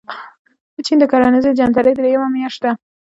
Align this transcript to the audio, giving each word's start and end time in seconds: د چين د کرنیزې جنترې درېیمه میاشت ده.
د 0.75 0.77
چين 0.85 0.97
د 0.99 1.03
کرنیزې 1.11 1.51
جنترې 1.59 1.91
درېیمه 1.97 2.27
میاشت 2.35 2.59
ده. 2.63 2.71